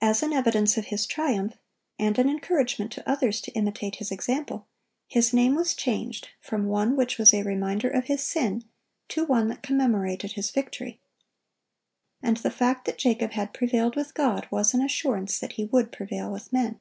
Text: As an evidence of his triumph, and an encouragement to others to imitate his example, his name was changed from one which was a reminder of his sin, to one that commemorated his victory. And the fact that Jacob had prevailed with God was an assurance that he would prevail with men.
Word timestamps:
As 0.00 0.24
an 0.24 0.32
evidence 0.32 0.76
of 0.76 0.86
his 0.86 1.06
triumph, 1.06 1.54
and 2.00 2.18
an 2.18 2.28
encouragement 2.28 2.90
to 2.94 3.08
others 3.08 3.40
to 3.42 3.52
imitate 3.52 3.94
his 4.02 4.10
example, 4.10 4.66
his 5.06 5.32
name 5.32 5.54
was 5.54 5.76
changed 5.76 6.30
from 6.40 6.66
one 6.66 6.96
which 6.96 7.16
was 7.16 7.32
a 7.32 7.44
reminder 7.44 7.88
of 7.88 8.06
his 8.06 8.24
sin, 8.24 8.64
to 9.06 9.24
one 9.24 9.46
that 9.46 9.62
commemorated 9.62 10.32
his 10.32 10.50
victory. 10.50 11.00
And 12.20 12.38
the 12.38 12.50
fact 12.50 12.86
that 12.86 12.98
Jacob 12.98 13.30
had 13.30 13.54
prevailed 13.54 13.94
with 13.94 14.14
God 14.14 14.48
was 14.50 14.74
an 14.74 14.82
assurance 14.82 15.38
that 15.38 15.52
he 15.52 15.66
would 15.66 15.92
prevail 15.92 16.32
with 16.32 16.52
men. 16.52 16.80